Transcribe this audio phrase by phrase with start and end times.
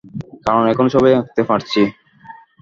[0.45, 1.81] কারণ, এখনো ছবি আঁকতে পারছি।